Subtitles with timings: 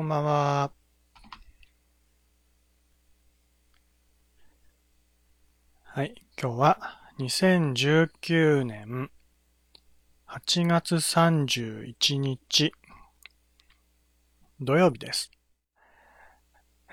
[0.00, 0.70] こんばんは。
[5.82, 6.78] はい、今日は
[7.18, 9.10] 2019年
[10.26, 12.72] 8月31日
[14.58, 15.30] 土曜日です。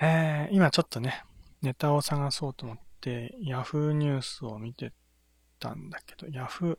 [0.02, 1.24] えー、今ちょっとね、
[1.62, 4.92] ネタを探そうと思って Yahoo ニュースを見て
[5.58, 6.76] たんだけど、Yahoo、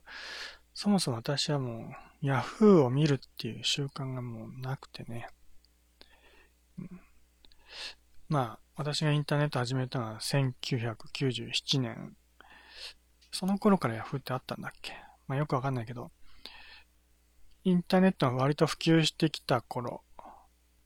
[0.76, 1.92] そもそも私はも
[2.22, 5.28] う Yahoo を見るっていう習慣がもうなくてね、
[8.28, 12.16] まあ、私がインターネット始めたのは1997年。
[13.32, 14.94] その頃から Yahoo ってあったんだっけ？
[15.28, 16.12] まあよくわかんないけど、
[17.64, 20.04] インターネットが割と普及してきた頃、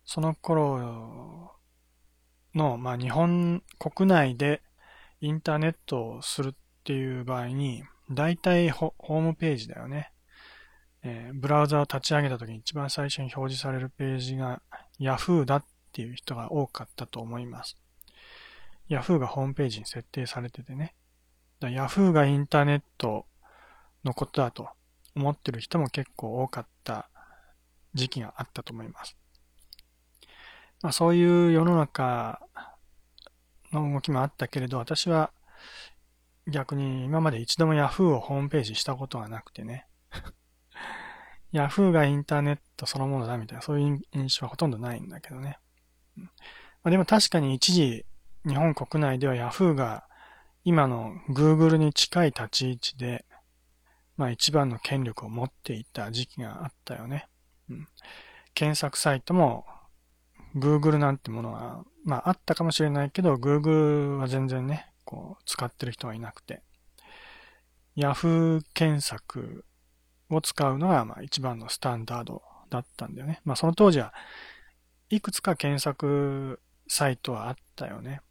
[0.06, 1.52] その頃
[2.54, 4.62] の、まあ日本国内で
[5.22, 6.54] インターネットをするっ
[6.84, 10.12] ていう場合に、大体ホームページだよね。
[11.04, 14.62] えー、ブラウザを立ち上げた時に一番最初に表示されるページが
[15.00, 17.78] Yahoo だっっていう人が多かったと思います。
[18.90, 20.96] Yahoo がホームページに設定されててね。
[21.62, 23.28] Yahoo がインターネット
[24.04, 24.70] のことだと
[25.16, 27.10] 思ってる人も結構多かった
[27.94, 29.16] 時期があったと思います。
[30.82, 32.42] まあ、そういう世の中
[33.72, 35.32] の動きもあったけれど、私は
[36.48, 39.86] 逆に今まで一度も Yahoo をホームページしたことがなくてね。
[41.54, 45.60] Yahoo がインターネットそのものだみたいな、そういう印象はほとんどないんだけどね。
[46.18, 46.30] ま
[46.86, 48.06] あ、でも確かに一時、
[48.46, 50.06] 日本国内では Yahoo が
[50.66, 53.26] 今の Google に近い立ち位置で、
[54.18, 57.28] まあ一番の権力を持っていた時期があったよね。
[57.70, 57.88] うん、
[58.54, 59.66] 検索サイトも
[60.56, 66.62] Google なんてものは、まああったかもしれないけど、Google は全然ね、こう使ってる人はいなくて、
[67.98, 69.66] Yahoo 検索
[70.30, 73.42] を使うのがまあ一番のスタンダードだったんだよね。
[73.46, 74.14] まあその当時は
[75.16, 78.22] いくつか検索サイトはあったよね。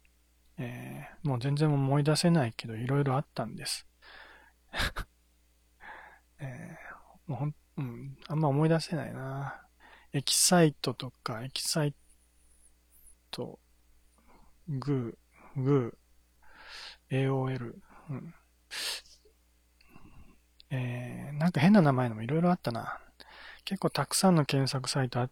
[0.57, 3.87] えー、もう全然思い出せないけど、いろいろあったんです。
[6.39, 9.65] えー、もうほん、うん、あんま思い出せないな。
[10.11, 11.95] エキサイトとか、エキサイ
[13.31, 13.59] ト、
[14.67, 17.75] グー、グー、AOL、
[18.09, 18.35] うん。
[20.69, 22.99] えー、なんか変な名前のもいろいろあったな。
[23.63, 25.31] 結構たくさんの検索サイトあっ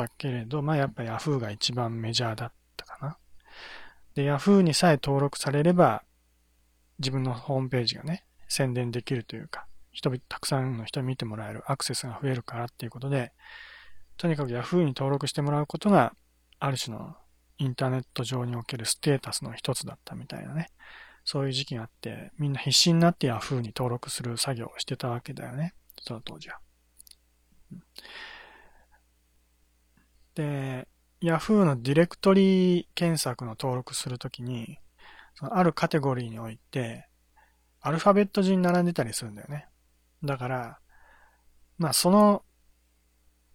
[0.00, 3.18] ったけれど、まあやっぱ Yahoo が一番メジャーだったかな。
[4.14, 6.02] で、Yahoo にさえ登録されれば、
[6.98, 13.32] 自分のホームページがね、宣伝できるというか、人々、たくさんの人に見てもらえる、アクセスが増えるからっていうことで、
[14.16, 16.14] とにかく Yahoo に登録してもらうことが、
[16.58, 17.16] ある種の
[17.58, 20.70] インターネット上におけるステータスの一つだったみたいなね。
[21.24, 25.74] そういう時期があって、みんな必死になって Yahoo に登録する作業をしてたわけだよね。
[26.00, 26.58] その当時は。
[30.34, 30.88] で、
[31.22, 34.78] Yahoo のディレクトリ検索の登録するときに、
[35.34, 37.06] そのあるカテゴリーにおいて、
[37.80, 39.66] アルファベット順に並んでたりするんだよね。
[40.24, 40.78] だから、
[41.78, 42.44] まあその、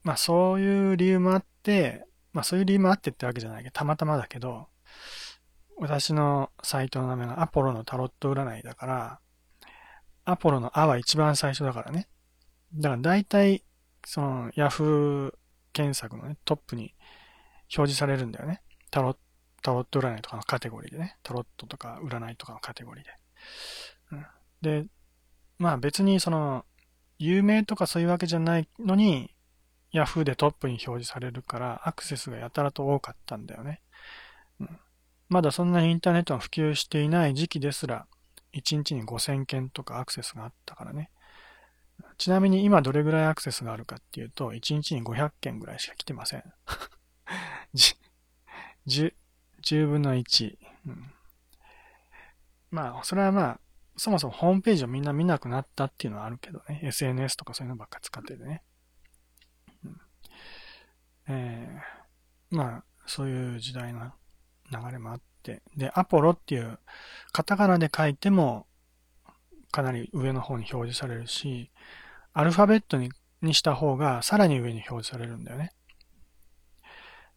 [0.04, 4.68] まあそういう理由もあって、まあそういう理由もあってってわけじゃないけど、たまたまだけど、
[5.78, 9.20] 私のサイトの名前がアポロのタロット占いだから、
[10.26, 12.08] アポロのアは一番最初だからね。
[12.74, 13.64] だから大体、
[14.06, 15.34] その Yahoo
[15.78, 16.96] 検索のね、トップに
[17.76, 18.64] 表示されるんだよね。
[18.90, 19.20] タロット、
[19.62, 21.18] タロット占いとかのカテゴリーでね。
[21.22, 23.12] タロットとか占いとかのカテゴリーで。
[24.12, 24.26] うん、
[24.84, 24.90] で、
[25.60, 26.66] まあ別にその、
[27.20, 29.36] 有名とかそういうわけじゃないのに、
[29.94, 33.82] Yahoo でトップに表示されるからアクセスがやたらと多かったんだよね。
[34.60, 34.80] うん、
[35.30, 38.08] まだそんなにインターネットが普及していない時期ですら、
[38.54, 41.12] 1日に5000件とかアクセスがあったからね。
[42.18, 46.44] ちなみに今どれぐらいアクセスがあるかっていうと、1日に500件ぐらいしか来てません。
[48.88, 49.14] 10,
[49.62, 50.58] 10分の1、
[50.88, 51.12] うん。
[52.72, 53.60] まあ、それはまあ、
[53.98, 56.82] そもそもホームページをみんな見なくなったっていうのはあるけどね。
[56.84, 58.64] SNS とかそういうのばっか使っててね。
[59.84, 60.02] うん、
[61.28, 64.12] えー、まあ、そういう時代の
[64.72, 65.62] 流れもあって。
[65.76, 66.80] で、アポロっていう
[67.32, 68.68] カタカナで書いても
[69.72, 71.72] かなり上の方に表示されるし、
[72.38, 73.10] アルファベットに
[73.42, 75.72] にした方がさらに上に表示されるんだよね。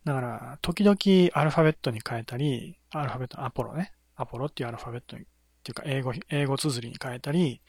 [0.05, 0.97] だから、時々
[1.33, 3.93] アルファベットに変えたり、アルファベット、アポロね。
[4.15, 5.27] アポロっていうアルファベットに、っ
[5.63, 7.63] ていうか英語、英語綴りに変えたり、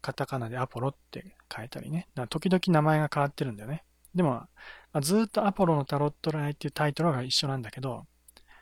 [0.00, 2.06] カタカナでアポロって変えたりね。
[2.14, 3.82] だから時々名前が変わってるんだよね。
[4.14, 4.48] でも、ま
[4.92, 8.06] あ、ずっとアポロのタロットライっていうタイトルが一緒なんだけど、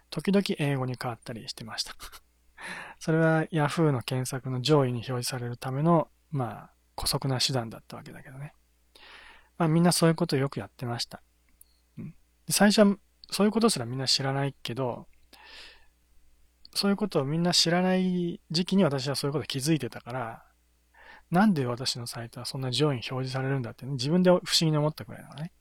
[0.08, 1.94] 時々英語に変わったりしてました。
[2.98, 8.52] それは Yahoo の検索の上位に表示されるための、まあ、古速な手段だったわけだけどね。
[9.58, 11.22] まあみんなそういうことをよくやってました。
[11.98, 12.14] うん、
[12.48, 12.96] 最初は
[13.31, 15.06] そういうことすらみんな知らないけど、
[16.75, 20.44] そういうことをみんな知らない時期に私はそういうこと気づいてたから、
[21.31, 25.52] なんで私のサイトはそんな上位に表示されるんだって、ね、自分で不思議に思ったくらいなのね。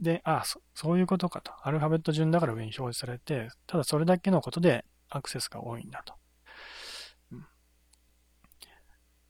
[0.00, 1.52] で、あそ、そういうことかと。
[1.62, 6.14] アルファベット順だから上に表示されて、ただそれだけのことでアクセスが多いんだと。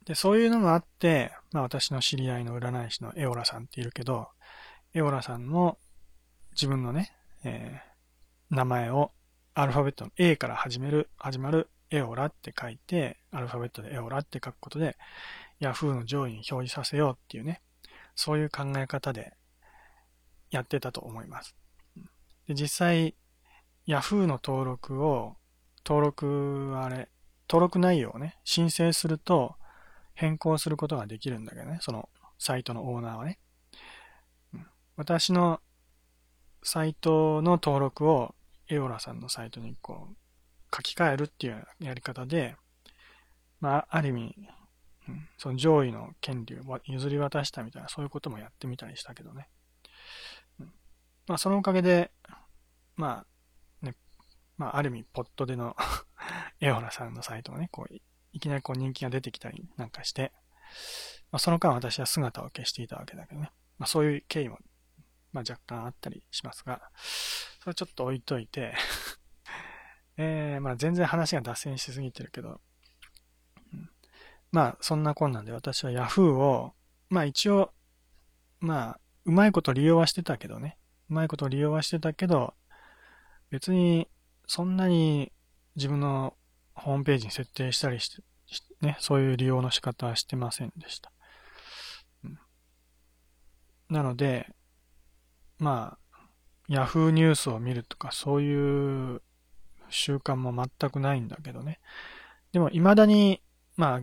[0.05, 4.29] で、そういうのがあって、まあ私の知り合いの占い師のエオラさんっているけど、
[4.95, 5.79] エオラさんの
[6.53, 7.13] 自分のね、
[7.45, 9.13] えー、名前を
[9.55, 14.97] アルファベットの A から始める、始まるエオラって書いて、アルファベットでエオラって書くことで、
[15.61, 17.61] Yahoo の上位に表示させようっていうね、
[18.17, 19.35] そういう考え方で
[20.51, 21.55] やってたと思います。
[22.49, 23.15] で実際、
[23.87, 25.37] Yahoo の登録を、
[25.87, 27.09] 登録、あれ、
[27.49, 29.57] 登録内容をね、申請すると
[30.15, 33.39] 変更することができるんだけどね、そのサイトのオーナーはね。
[34.97, 35.61] 私の
[36.63, 38.35] サイトの登録を
[38.69, 40.17] エオラさんのサイトにこう
[40.75, 42.57] 書き換えるっていうやり方で、
[43.61, 44.35] まあ、ある意味、
[45.09, 49.49] うん、その上位の権利を譲り渡したみたいな、そういうこともやってみたりしたけどね。
[51.27, 52.11] まあ、そのおかげで、
[52.97, 53.25] ま
[53.83, 53.95] あ、ね、
[54.57, 55.77] まあ、ある意味、ポットでの
[56.61, 57.95] エオラさんのサイトがね、こう、
[58.33, 60.33] いきなりこう人気が出てきたりなんかして、
[61.31, 63.51] まあ、その間私は姿を消していたわけだけどね。
[63.79, 64.59] まあ、そういう経緯も、
[65.33, 66.83] まあ、若干あったりしますが、
[67.63, 68.75] それちょっと置いといて
[70.17, 72.61] えー、まあ全然話が脱線しすぎてるけど、
[74.51, 76.75] まあそんな困難で私は Yahoo を、
[77.09, 77.73] まあ一応、
[78.61, 80.77] まあうまいこと利用はしてたけどね、
[81.09, 82.55] うまいこと利用はしてたけど、
[83.51, 84.09] 別に
[84.47, 85.33] そんなに
[85.77, 86.35] 自分の
[86.75, 88.23] ホームページに設定したりして、
[88.81, 91.13] ね、そういう利用の仕方はしてませんでした。
[92.25, 92.39] うん、
[93.89, 94.49] なので、
[95.59, 95.99] まあ、
[96.69, 99.23] Yahoo ニュースを見るとか、そういう
[99.91, 101.81] 習慣も全くないんだけどね。
[102.53, 103.43] でも、未だに、
[103.77, 104.01] まあ、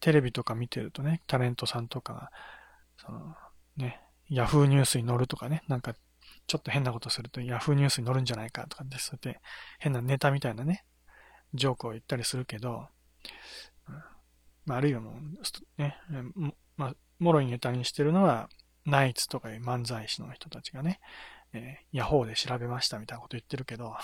[0.00, 2.30] テレビとか見てるとね、タレントさんとかが、
[2.98, 3.34] その、
[3.76, 5.94] ね、ヤフーニュースに載るとかね、なんか、
[6.46, 9.40] ちょっと変なことするとヤフーニュースに載るんじゃないかとかで、そうやって
[9.78, 10.84] 変なネタみたいなね、
[11.54, 12.88] ジョークを言ったりするけど、
[14.66, 15.96] まあ、あるいはもう、ね、
[16.76, 18.48] まあ、もろいネタにしてるのは、
[18.84, 21.00] ナイツとかいう漫才師の人たちがね、
[21.52, 23.96] えー、ヤホーで調べましたみたいなこと言ってるけど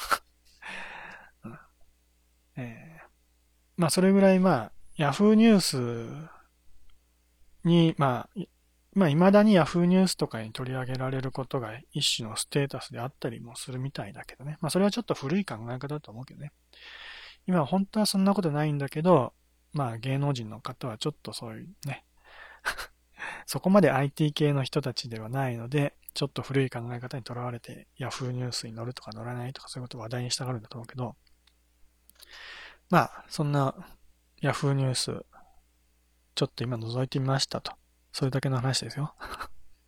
[2.56, 3.02] えー、
[3.76, 6.28] まあ、それぐらい、まあ、ヤフーニュース
[7.64, 8.40] に、まあ、
[8.94, 14.58] まあ、未だにヤフーニュースとかに取り上げられることが一種のステータスであったりもするみたいだけどね。
[14.60, 16.52] まあ、それはちょっと古い考え方だと思うけどね。
[17.46, 19.32] 今本当はそんなことないんだけど、
[19.72, 22.04] まあ、芸能人の方はちょっとそういうね、
[23.46, 31.16] そこまで IT 系の人たちではないので、ちょっと古い考え方にとらわれて、ヤフーニュースに乗るとか乗らないとかそういうことを話題にしたがるんだと思うけど、
[32.90, 33.74] まあ、そんな
[34.42, 35.24] Yahoo ニュース、
[36.34, 37.72] ちょっと今覗いてみましたと。
[38.12, 39.14] それだけの話ですよ。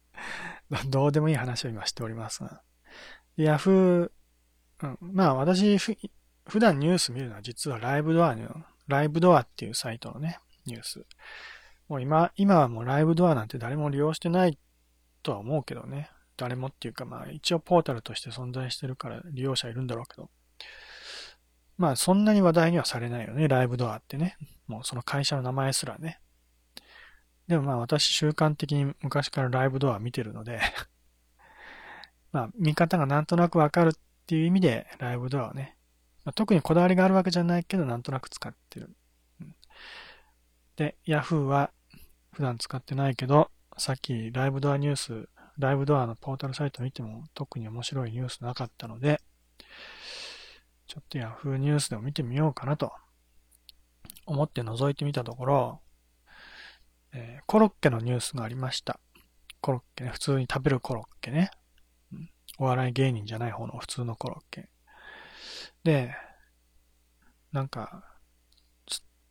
[0.89, 2.63] どうでもいい話を今しておりますが。
[3.37, 4.11] Yahoo、
[4.83, 5.79] うん、まあ私、
[6.47, 11.05] 普段ニュース見るのは実はライブドアの、ライブドアっていうサイトのね、ニュース。
[11.89, 14.59] もう今、今はもうライブドアなんて誰も利用してない
[15.23, 16.11] とは思うけどね。
[16.37, 20.31] 誰もっていうかまあ一応ポータルとして存在してるから利用者いるんだろうけど。
[21.77, 24.37] まあそんなに話題にはされないよね、ライブドアってね。
[24.67, 26.21] もうその会社の名前すらね。
[27.49, 30.61] でもまあ私習慣的に昔からライブドア見てるので
[32.33, 33.93] まあ見方がなんとなくわかるっ
[34.27, 35.77] ていう意味でライブドアはね、
[36.25, 38.97] まあ、特にこだわりがあるわけじゃないけどなんとなく使ってる。
[40.77, 41.71] で、Yahoo は
[42.33, 45.29] 普段使ってないけど、さっきライブドアニュース、
[45.59, 49.21] ライブドアのポータルサイト見ても特に面白いニュースなかったので、
[50.87, 52.93] ちょっと Yahoo ニュースでも見てみようかなと
[54.27, 55.81] 思って覗いてみたところ、
[57.13, 58.99] えー、コロッケのニュースがありました。
[59.61, 61.51] コロッケね、普通に食べるコロッケね。
[62.59, 64.69] お笑い芸人じゃない方の普通のコロッケ。
[65.85, 66.15] で、
[67.53, 68.05] なんか、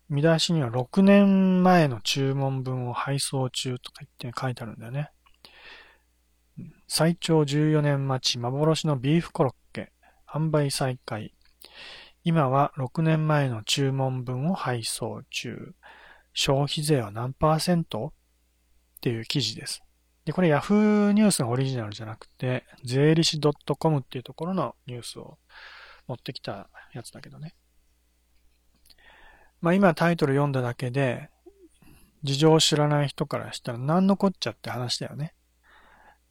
[0.10, 5.12] 見出しには6年前の注文分を配送中とか言って書いてあるんだよね。
[6.88, 9.92] 最長14年待ち幻のビーフコロッケ
[10.28, 11.34] 販売再開
[12.24, 15.74] 今は6年前の注文分を配送中。
[16.34, 18.08] 消費税は何パーセント？
[18.08, 19.84] っていう記事です。
[20.24, 23.42] で、これ Yahoo ニュースのオリジナルじゃなくて、税理士
[23.78, 25.38] .com っていうところのニュースを
[26.08, 27.56] 持ってきたやつだけどね。
[29.62, 31.30] まあ今タイトル読んだだけで、
[32.24, 35.36] 事情を知らない人からしたら何のこっちゃって話だよね。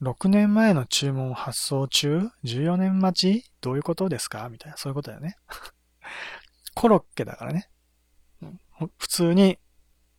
[0.01, 3.51] 6年前の注文発送中 ?14 年待ち？
[3.61, 4.49] どういうことですか？
[4.49, 5.37] みたいな、そういうことだよね。
[6.75, 7.69] コロッケだからね。
[8.97, 9.59] 普通に、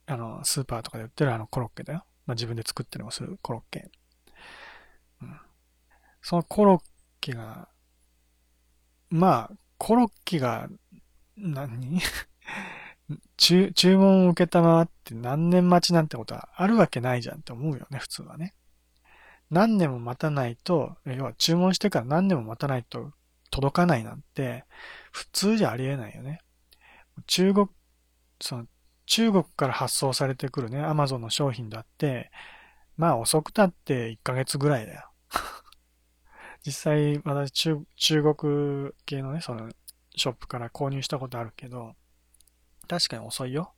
[0.06, 2.06] あの、スーパーとかで売ってるあのコロッケだよ。
[2.26, 3.90] まあ、自分で作ってるもするコロッケ。
[5.20, 5.40] うん。
[6.22, 6.82] そのコロッ
[7.20, 7.68] ケが、
[9.14, 10.68] まあ、コロッケが
[11.36, 12.00] 何、
[13.36, 18.54] 注、注文を受けたままって何年待ちなんてことはあるわけないじゃんって思うよね、普通はね。
[19.50, 23.12] 何年も待たないと、要は注文してから何年も待たないと
[23.52, 24.64] 届かないなんて、
[25.12, 26.40] 普通じゃありえないよね。
[27.28, 27.68] 中国、
[28.40, 28.66] その、
[29.06, 32.32] 中国から発送されてくるね、アマゾンの商品だって、
[32.96, 35.13] まあ遅くたって1ヶ月ぐらいだよ。
[36.66, 39.70] 実際、私中、中国系のね、その、
[40.16, 41.94] ショップから購入したことあるけど、
[42.88, 43.74] 確かに遅いよ。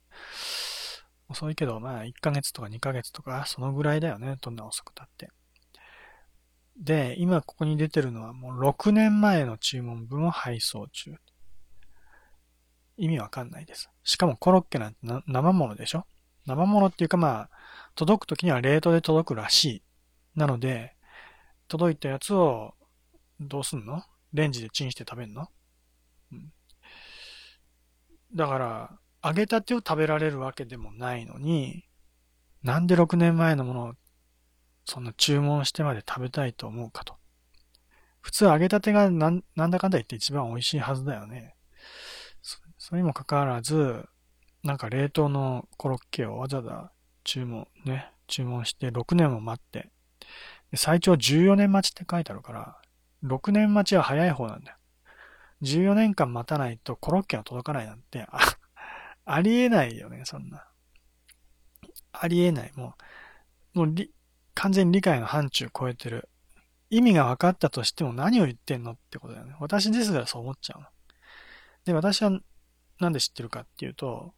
[1.29, 4.37] 遅いけど、まあ1ヶ月とか2ヶ月とか、そのぐらいだよね。
[4.41, 5.29] どんな遅くたって。
[6.79, 11.15] で、今ここに出てるのはもう6年前の注文分を配送中。
[12.97, 13.89] 意味わかんないです。
[14.03, 16.05] しかもコロッケなんて生物でしょ？
[16.45, 17.49] 生物っていうかまあ、
[17.95, 19.83] 届くときには冷凍で届くらしい。
[20.35, 20.95] なので、
[21.67, 22.75] 届いたやつを
[23.39, 24.03] どうすんの？
[24.33, 25.47] レンジでチンして食べんの、
[26.31, 26.51] うん、
[28.35, 31.85] だから、揚げたてを食べられるわけでもないのに、
[32.61, 33.93] なんで6年前のものを
[34.85, 37.15] そんな注文してまで食べたいと思うかと。
[38.21, 41.55] 普通揚げたてがなんなんだかんだ言って一番美味しいはずだよね。
[42.77, 44.05] それにもかかわらず、
[44.63, 46.91] なんか冷凍のコロッケをわざわざ
[47.23, 49.89] 注文、ね、注文して6年も待って、
[50.75, 52.77] 最長14年待ちって書いてあるから、
[53.23, 54.77] 6年待ちは早い方なんだよ。
[55.63, 58.39] 14年間待たないとコロッケが届かないなんて、あ、
[59.25, 60.67] ありえないよね、そんな。
[62.11, 62.71] ありえない。
[62.75, 62.95] も
[63.73, 64.11] う、もうり
[64.53, 66.29] 完全に理解の範疇を超えてる。
[66.89, 69.55] 意味が分かったとしても何を言ってんのってことだよね。
[69.59, 70.87] 私ですらそう思っちゃうの。
[71.85, 72.31] で、私は
[72.99, 74.33] なんで知ってるかっていうと、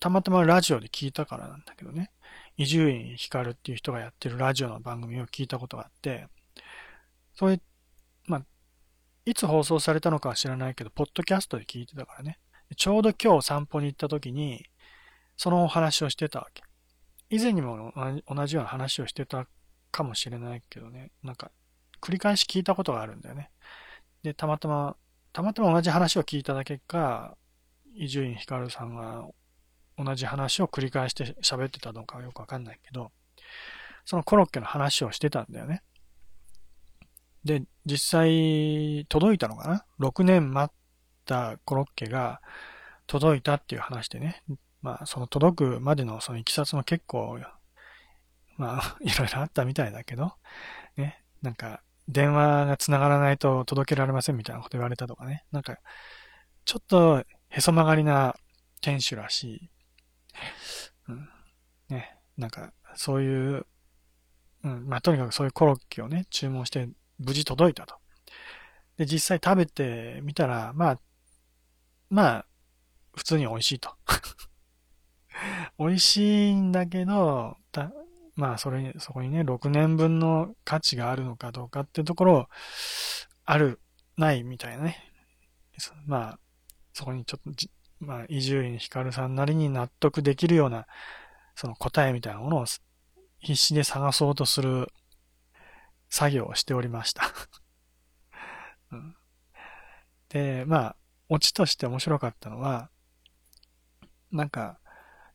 [0.00, 2.10] たまたまラジオで聞いたからなんだけどね。
[2.56, 6.26] 伊集院光っていう人がやってるラジオの番組を聞いたことがあって、
[7.34, 7.60] それ、
[8.26, 8.44] まあ、
[9.24, 12.38] いつ放送されたのかは知らないけど、ポッドキャストで聞いてたからね。
[12.76, 14.64] ちょうど今日散歩に行った時に、
[15.36, 16.62] そのお話をしてたわけ。
[17.30, 17.92] 以前にも
[18.28, 19.46] 同じような話をしてた
[19.90, 21.10] かもしれないけどね。
[21.22, 21.50] なんか、
[22.00, 23.50] 繰り返し聞いたことがあるんだよね。
[24.22, 24.96] で、たまたま、
[25.32, 27.36] たまたま同じ話を聞いただけか、
[27.94, 29.26] 伊集院光さんが
[29.96, 33.12] 同じ話を繰り返して喋ってたのかよくわかんないけど、
[34.04, 35.82] そのコロッケの話をしてたんだよね。
[37.44, 40.76] で、実際届いたのかな ?6 年待っ
[41.24, 42.40] たコロッケが
[43.06, 44.42] 届いたっていう話でね。
[44.80, 47.38] まあ、その届くまでのそのいきさつも結構、
[48.56, 50.34] まあ、 いろいろあったみたいだけど、
[50.96, 55.44] ね、なんか、電話が繋がらないと届けられませんみたいなこと言われたとかね。
[55.52, 55.78] なんか、
[56.64, 58.34] ちょっとへそ曲がりな
[58.80, 59.70] 店主らしい。
[61.08, 61.28] うん。
[61.88, 63.66] ね、なんか、そういう、
[64.64, 66.88] うん、まあ、とにかくそういうコロッケをね、注文して
[67.22, 67.96] 無事届いたと。
[68.96, 71.00] で、実際食べてみたら、まあ、
[72.10, 72.46] まあ、
[73.16, 73.96] 普通に美味しいと。
[75.78, 77.56] 美味しいんだけど、
[78.34, 82.48] まあ、それに、そこにね、6年分の価値があるのかどうかってところ、
[83.44, 83.80] ある、
[84.16, 85.12] ないみたいなね。
[86.06, 86.38] まあ、
[86.92, 90.86] そこにちょっと、まあ、伊集院光さんなりに納得できるような、
[91.54, 92.66] その答えみたいなものを
[93.40, 94.88] 必死で探そうとする
[96.12, 97.32] 作業をしておりました
[98.92, 99.16] うん。
[100.28, 100.96] で、まあ、
[101.30, 102.90] オチとして面白かったのは、
[104.30, 104.78] なんか、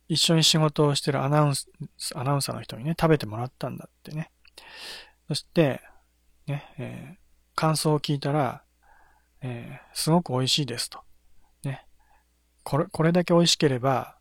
[0.06, 1.68] 一緒に仕事をしてるアナウンス、
[2.14, 4.30] アナウンサーの人にね、食べてもらったんだってね。
[5.26, 5.82] そして、
[6.46, 7.18] ね、えー、
[7.56, 8.62] 感想を聞いたら、
[9.40, 11.02] えー、すごく美味しいですと。
[11.64, 11.88] ね。
[12.62, 14.16] これ、これだけ美味しければ、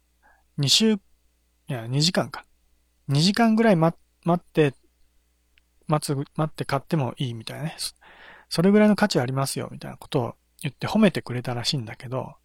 [0.57, 0.99] 2週、い
[1.67, 2.47] や、2時間か。
[3.09, 3.95] 2時間ぐらい待
[4.33, 4.73] って、
[5.87, 7.75] 待つ、待って買ってもいいみたいなね。
[8.49, 12.35] それぐらいの価値ありますよ、みたいなことを言って褒めてくれたらしいんだけど、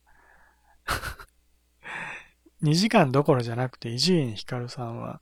[2.63, 5.21] 2時間どころじゃなくて、伊集院光さんは、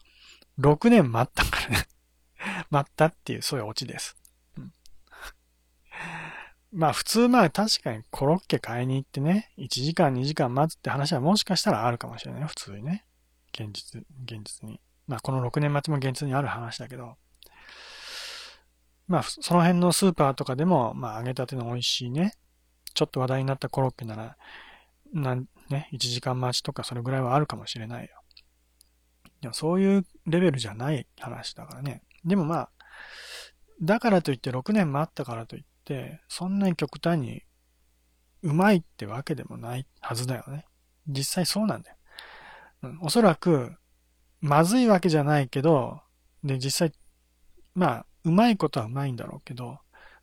[0.59, 1.87] 6年待ったからね
[2.71, 4.17] 待ったっていう、そういうオチです。
[4.59, 4.73] うん、
[6.73, 12.45] まあ普通まあ確かにコロッケ買いに行ってね、1時間2時間待つって話はもしかしたらあるかもしれない。
[12.47, 13.05] 普通にね。
[13.53, 14.81] 現実、現実に。
[15.07, 17.17] まあこの6年待ちも現実にある話だけど、
[19.11, 22.35] まあその辺のスーパーとかでも、まあ揚げたての美味しいね、
[22.95, 24.37] ちょっと話題になったコロッケなら、
[25.13, 28.11] なんね、1時間待ちとかそれぐらいはあるかもしれないよ。
[29.41, 32.05] でもそういうレベルじゃない話だからね。
[32.25, 32.71] でもまあ、
[33.83, 37.43] だからといって6年待ったからといって、そんなに極端に
[38.43, 40.67] うまいってわけでもないはずだよね。
[41.09, 41.97] 実際そうなんだよ。
[42.83, 43.75] うん、おそらく、
[44.41, 46.01] まずいわけじゃないけど、
[46.45, 46.93] で、実際、
[47.75, 49.79] まあ、うまいことはうまいんだろうけど、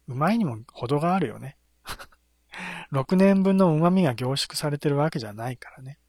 [0.08, 1.58] うまいにも程があるよね。
[2.92, 6.00] 6年分の旨味が凝縮されてるわけじゃないからね。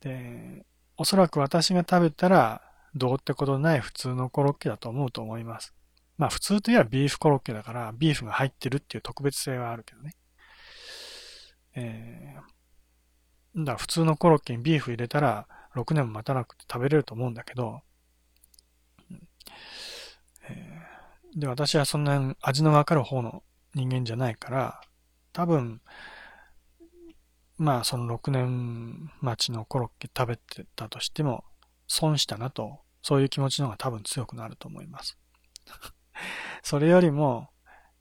[0.00, 0.64] で、
[0.96, 2.62] おそらく私が食べたら、
[2.94, 5.74] どうってことない普通のコロッケだと思うと思います。
[6.16, 10.14] まあ普通といえばビーフコロッケだから、ビーフが入ってるっていう特別性はあるけどね。
[11.74, 17.82] えー、だ普通のコロッケにビーフ入れたら、6年も待たなくて食べれると思うんだけど、
[21.36, 23.42] で、私はそんな味のわかる方の
[23.74, 24.80] 人間じゃないから、
[25.32, 25.82] 多分、
[27.58, 31.44] まあその6年待ちのコロッケ食べてたとしても、
[31.86, 35.18] 損したなと、そういう気持ちの方が多分強くなると思います。
[36.62, 37.50] それよりも、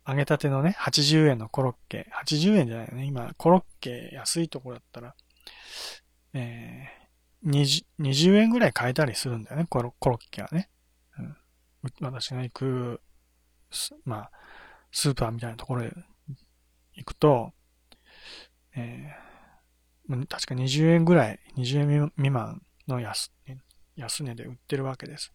[0.08, 3.06] 揚げたてのね、80円のコロッケ、80円じゃないよね。
[3.06, 5.15] 今、コロッケ安いところだったら、
[6.34, 10.70] えー、20, 20円ぐらい買えたりするんだよね、コロコロッケはね。
[11.18, 11.38] うん、
[12.01, 13.01] 私が行く、
[14.05, 14.32] まあ、
[14.91, 15.94] スーパーみたいなところへ
[16.96, 17.51] 行くと、
[18.75, 23.32] えー、確か20円ぐらい、20円未満の安、
[23.96, 25.34] 安値で売ってるわけです。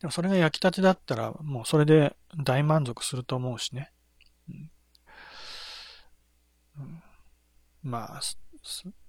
[0.00, 3.92] でもそれが焼きたてだったら、もうそれで大満足すると思うしね。
[4.48, 4.70] うん
[6.78, 7.02] うん、
[7.82, 8.20] まあ、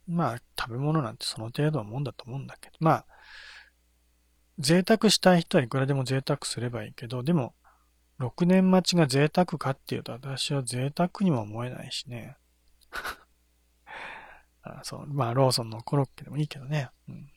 [0.07, 3.05] まあ、食べ物なんてその程度のもんだと思うんだけど、まあ、
[4.61, 7.55] 贅沢したい人はいくらでも贅沢すればいいけど、でも、
[8.19, 12.37] 6年待ちが贅沢かっていうと、私は贅沢にも思えないしね。
[14.61, 16.89] あそう、まあ、ローソンのコロッケでもいいけどね。
[17.09, 17.31] うん、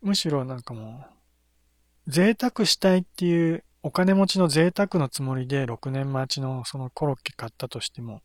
[0.00, 1.06] むしろなんかも
[2.06, 8.22] う、贅沢したいっていうお金持ちの贅沢のつもりで6年待ちのそのコロッケ買ったとしても、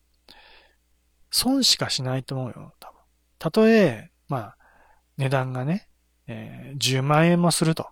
[1.30, 2.98] 損しかしないと思うよ、多分。
[3.38, 4.56] たとえ、まあ、
[5.18, 5.89] 値段がね、
[6.32, 7.88] えー、10万円もすると。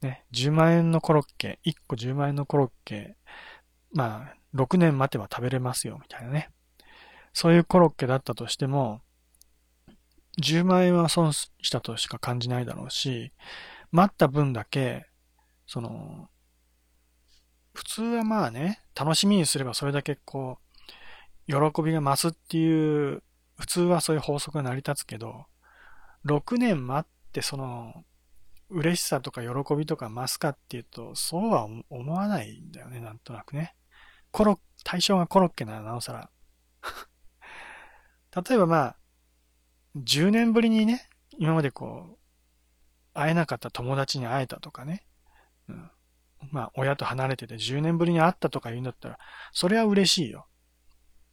[0.00, 3.16] ね、10万円のコロッケ、1個10万円のコロッケ、
[3.92, 6.48] まあ、6年待てば食べれますよ、みたいなね。
[7.34, 9.02] そういうコロッケだったとしても、
[10.42, 13.32] 10万円は損したとしか感じないだろうし、
[13.90, 15.06] 待った分だけ、
[15.66, 16.28] その、
[17.74, 23.22] 普通はまあね、楽しみにすればそれだけこう、喜びが増すっていう、
[23.58, 25.44] 普通はそういう法則が成り立つけど、
[26.24, 28.04] 6年待ってその、
[28.70, 33.74] 嬉しさとか喜びとか増すかっていうと、そうは思わないんだよね、なんとなくね。
[34.30, 36.30] コロ、対象がコロッケならなおさら。
[38.48, 38.96] 例えばまあ、
[39.96, 41.08] 10年ぶりにね、
[41.38, 42.18] 今までこう、
[43.14, 45.04] 会えなかった友達に会えたとかね。
[45.68, 45.90] うん。
[46.50, 49.18] まあ、親と離れてて10年ぶりに会ったとか言うんだったら、
[49.52, 50.46] それは嬉しいよ。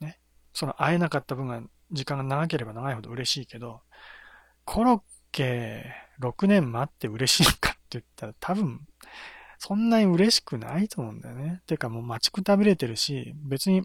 [0.02, 0.20] ね。
[0.54, 3.82] その会えなかった分が、時間が長ければ長いほど嬉しいけど、
[4.72, 5.02] コロッ
[5.32, 5.84] ケ
[6.22, 8.82] 6年待って嬉しいかって言ったら多分、
[9.58, 11.64] そんなに嬉しくないと思うんだよね。
[11.66, 13.82] てかもう待ちくたびれてるし、別に、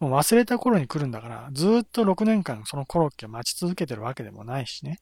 [0.00, 5.00] もう忘れた頃に来るんだから、ずっと6年間そのコロッケを待ち続けてるわけでもないしね。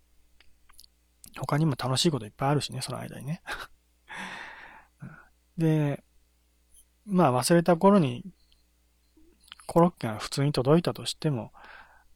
[1.36, 3.42] 他にも楽しいこといっぱいあるしね、その間にね。
[5.58, 6.04] で、
[7.04, 8.24] まあ忘れた頃に
[9.66, 11.52] コロッケが普通に届いたとしても、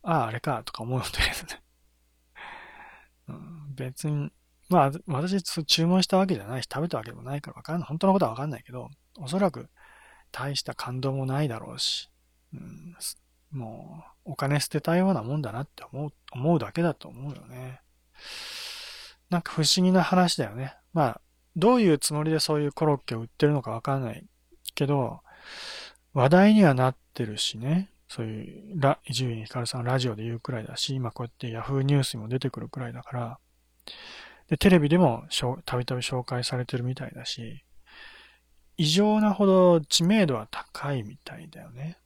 [0.04, 1.65] ああ、あれか、とか思うとりあえずね。
[3.74, 4.30] 別に、
[4.68, 7.88] まあ私注文したわけじゃないし、食べたわけでもないからわかんない。
[7.88, 9.68] 本当のことはわかんないけど、おそらく
[10.32, 12.10] 大した感動もないだろうし、
[12.52, 12.96] うん、
[13.50, 17.80] もうお金捨てたようなもんだなって思う、思うだけだと思うよね。
[19.30, 20.76] なんか不思議な話だよね。
[20.92, 21.20] まあ、
[21.56, 24.24] どういうつもりでそういうコロッケを売ってるのかわかんない
[24.74, 25.20] けど、
[26.12, 27.90] 話題にはなってるしね。
[28.08, 33.38] そういう、ラ、伊集院光さんラジオで言うくらいだし、今こうやってヤフーニュースにも出てくるくらいだから、
[34.48, 35.24] で、テレビでも
[35.64, 37.64] たびたび紹介されてるみたいだし、
[38.76, 41.98] 異常なほど知名度は高いみたいだよね。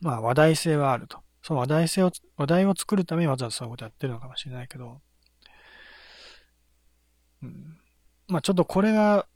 [0.00, 1.18] まあ話題性はあると。
[1.42, 5.00] その話題性を、話題を作るためにわざわざそういうことやってるのかもしれないけど、
[7.42, 7.78] うん、
[8.28, 9.26] まあちょっとこれが、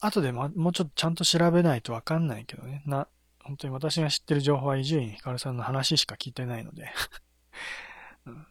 [0.00, 2.82] 後でももうちょっとちゃんと調べないとわかんないけどね。
[2.84, 3.06] な、
[3.44, 6.90] 本当に私が知ってる情報は伊集院光さんの話しか聞いてないので
[8.26, 8.46] うん、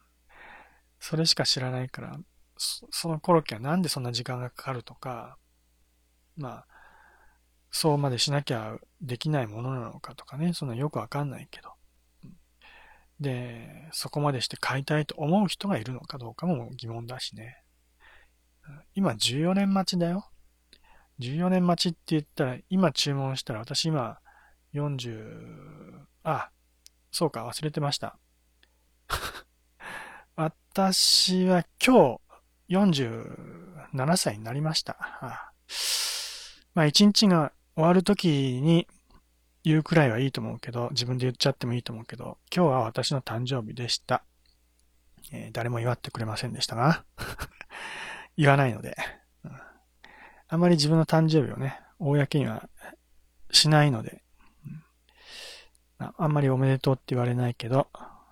[0.99, 2.17] それしか知らないから
[2.58, 5.38] そ、そのコロッケはなんでそんな時間がかかるとか、
[6.38, 6.67] まあ、
[7.71, 11.73] そうまでしなきゃできないものなのかとかね、そんなよくわかんないけど。
[13.19, 17.58] で、そこまでして買いたいと思う人がいるのかどうかも疑問だしね。
[18.95, 20.29] 今14年待ちだよ。
[21.19, 24.19] 14年待ちって言ったら、今注文したら私今
[24.74, 26.50] 40、あ、
[27.12, 28.18] そうか、忘れてました。
[30.36, 32.20] 私は今
[32.68, 34.98] 日47歳になりました。
[35.00, 35.52] あ
[36.74, 38.88] まあ一日が終わるときに
[39.64, 44.24] 言うくらいはいいと思うけど、自分で言っちゃってもいいと思うけど、今日は私の誕生日でした。
[45.32, 47.06] えー、誰も祝ってくれませんでしたが、
[48.38, 48.98] 言わないので、
[49.46, 49.52] うん、
[50.48, 52.68] あまり自分の誕生日をね、公には
[53.52, 54.24] しないので、
[56.18, 57.88] あんまりおめでとうって言われないけど、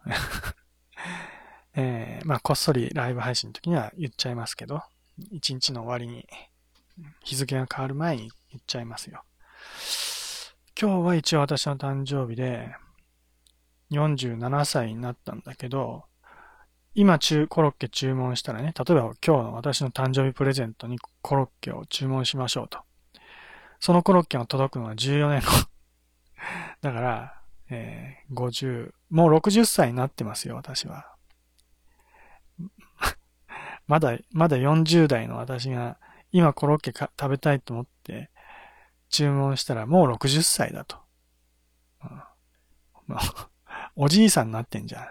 [1.76, 4.84] えー、まあ、こっそりライブ配信の時には言っちゃいますけど、
[5.32, 6.28] 一日の終わりに
[7.24, 9.24] 日付が変わる前に言っちゃいますよ。
[10.80, 12.76] 今日は一応私の誕生日で
[13.92, 16.06] 47歳になったんだけど、
[16.94, 22.80] 今中、コロッケ注文したらね、例えば今日の私の誕生日プレゼントにコロッケを注文しましょうと。
[23.80, 25.68] そのコロッケが届くのは14年後。
[26.82, 27.41] だから、
[27.74, 31.16] えー、50、もう60歳になってますよ、私は。
[33.88, 35.98] まだ、まだ40代の私が
[36.34, 38.30] 今コロッケか食べたいと思って
[39.10, 40.98] 注文したらもう60歳だと。
[42.04, 43.18] うん、
[43.96, 45.08] おじいさんになってんじゃん。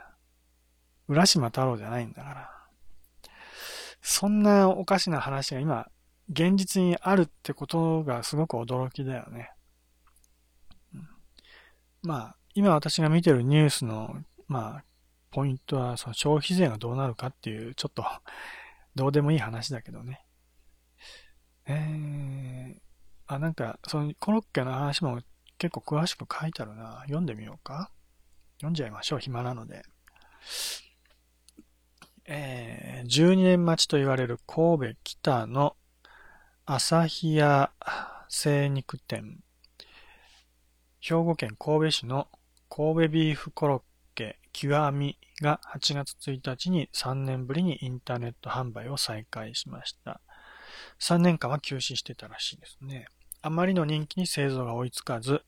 [1.08, 2.50] 浦島太郎じゃないんだから。
[4.02, 5.90] そんなおかしな話が今、
[6.28, 9.50] 現実にあるってことがすごく驚きだよね。
[10.94, 11.08] うん、
[12.02, 14.16] まあ、今私が見てるニュースの、
[14.48, 14.84] まあ、
[15.30, 18.04] ポイントは、その消費税がどうなるかっていう、ちょっと、
[18.96, 20.24] どうでもいい話だけどね。
[21.66, 22.80] えー、
[23.26, 25.20] あ、なんか、そのコロッケの話も
[25.58, 27.02] 結構詳しく書いてあるな。
[27.02, 27.92] 読んでみようか。
[28.56, 29.84] 読んじゃいましょう、暇なので。
[32.24, 35.76] えー、12年待ちと言われる神戸北の
[36.64, 37.72] 朝屋
[38.28, 39.40] 精肉店。
[41.00, 42.28] 兵庫県神戸市の
[42.70, 43.82] 神戸ビーフコロッ
[44.14, 50.20] ケ極みが8月1日に3年ぶりにインターネット販売を再開しました。
[51.00, 53.06] 3年間は休止してたらしいですね。
[53.42, 55.42] あまりの人気に製造が追いつかず、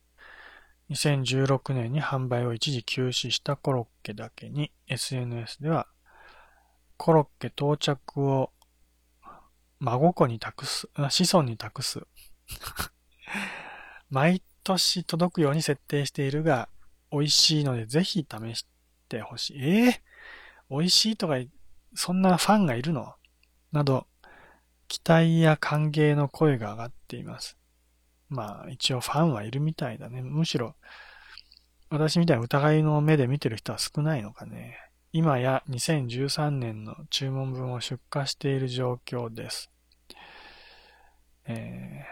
[0.90, 5.86] 2016年に販売を一時休止したコロッケだけに SNS では
[6.96, 8.50] コロッケ到着を
[9.80, 12.06] 孫子に託す、子孫に託す。
[14.10, 16.68] 毎年届くように設定しているが、
[17.12, 18.66] 美味しいのでぜひ試し
[19.08, 19.60] てほしい。
[19.60, 19.94] えー、
[20.70, 21.36] 美味しいとか、
[21.94, 23.14] そんなファンがいるの？
[23.70, 24.06] など、
[24.88, 27.56] 期待や歓迎の声が上がっています。
[28.28, 30.22] まあ、一応ファンはいるみたいだね。
[30.22, 30.74] むしろ、
[31.90, 34.78] 私みたいな疑いの目で見てる人は少ないのかね。
[35.12, 39.70] 今や2013年の注文分を出荷している状況です。
[41.44, 42.04] え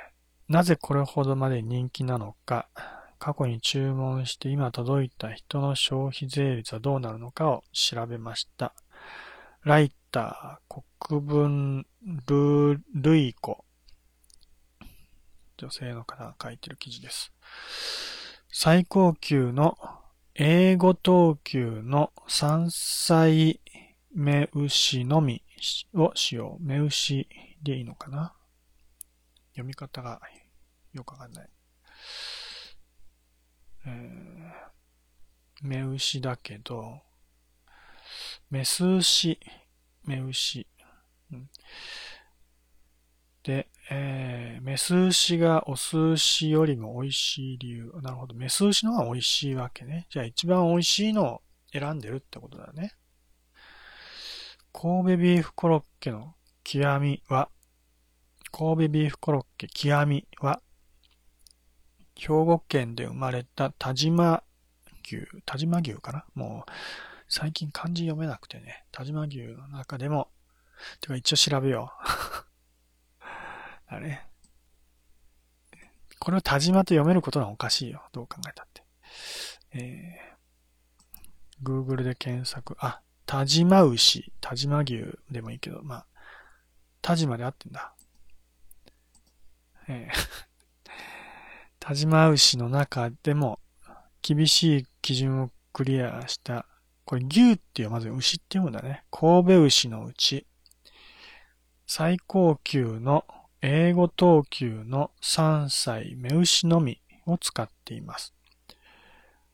[0.51, 2.69] ー、なぜこれほどまで人気なのか、
[3.21, 8.75] 過去に注文して今届いた人の消費税率はどうなるのかを調べました。
[9.63, 11.87] ライター、国分
[12.27, 13.67] ルルイコ。
[15.59, 17.31] 女性の方が書いてる記事です。
[18.51, 19.77] 最高級の
[20.35, 23.61] 英語等級の山菜
[24.15, 25.43] 目牛のみ
[25.93, 26.57] を使用。
[26.59, 27.29] 目牛
[27.63, 28.33] でいいのかな？
[29.51, 30.23] 読み方が
[30.95, 31.49] よくわかんない。
[33.87, 37.03] えー、目牛だけど、
[38.51, 39.39] メス牛、
[40.05, 40.67] 目牛。
[41.33, 41.49] うん、
[43.43, 47.93] で、えー、メス牛がオス牛よりも美味しい理由。
[48.03, 48.35] なるほど。
[48.35, 50.07] メス牛の方が美味しいわけね。
[50.11, 52.95] じゃあ一番美味しいのを選んでるってことだね。
[54.73, 57.49] 神戸ビーフコロッケの極みは、
[58.53, 60.61] 神戸ビーフコロッケ極みは、
[62.21, 64.43] 兵庫県で生まれた田島
[65.05, 66.25] 牛、田島牛かな？
[66.35, 66.71] もう、
[67.29, 70.29] 最近漢字読めなくてね、田島牛の中でも、
[71.01, 73.25] てか一応調べよう。
[73.95, 74.23] あれ？
[76.19, 78.03] これを田島と読めることはおかしいよ。
[78.13, 78.83] どう考えたって。
[79.73, 82.77] えー、Google で検索。
[82.81, 86.07] あ、田島牛、田島牛でもいいけど、まあ、
[87.01, 87.95] 田島で合ってんだ。
[89.89, 90.50] えー、
[91.81, 93.59] 田島牛の中でも
[94.23, 96.67] 厳しい基準をクリアした、
[97.07, 99.05] これ牛っていうまず牛って読むんだね。
[99.11, 100.47] 神戸牛のうち、
[101.87, 103.25] 最高級の
[103.63, 108.35] 英語等級の3歳目牛のみを使っています。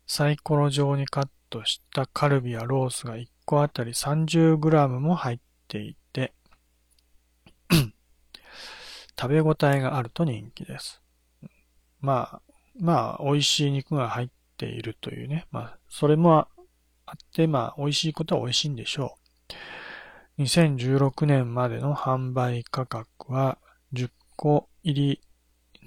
[0.09, 6.33] サイコロ状にカットしたカルビやロースが1個あたり 30g も入っていて
[9.19, 11.06] 食べ応えがあると人気です。
[12.01, 12.43] まあ、
[12.79, 15.47] まあ、美味しい肉が入っているというね。
[15.51, 16.49] まあ、それも
[17.07, 19.17] あって、まあ、美味しいことは美味しいんでしょ
[20.39, 20.43] う。
[20.43, 23.59] 2016年までの販売価格は
[23.95, 25.21] 10個入り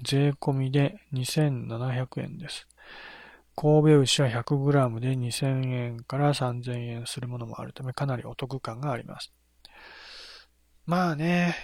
[0.02, 2.66] 税込みで2700円です。
[3.54, 9.32] 神戸牛は 100g で2000円から3000円するものもあるためかなりお得感があります。
[10.86, 11.54] まあね、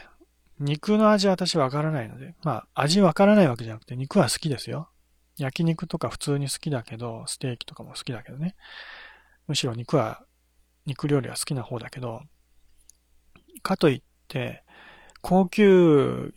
[0.59, 4.89] 肉の味は私わからないので、まあ味わからないわけじゃなくて肉は好きですよ。
[5.39, 8.57] 焼肉とか普通に好きだけど、ステーキとかも好きだけどね。
[9.47, 10.23] むしろ肉は、
[10.87, 12.23] 肉料理は好きな方だけど、
[13.63, 14.65] かといって、
[15.21, 16.33] 高級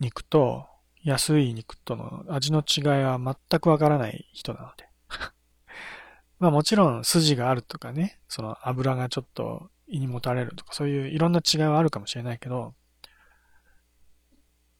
[0.00, 0.66] 肉と
[1.02, 4.88] 安い肉との味の違いは全くわからない人なので。
[6.38, 12.74] まあもちろん筋があるとかね、その油がちょっと胃にもたれるとかそういういろんな違いはあるかもしれないけど、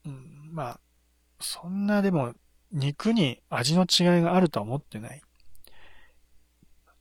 [0.05, 0.79] うん、まあ、
[1.39, 2.33] そんなでも
[2.71, 5.21] 肉に味の違いがあるとは思ってない。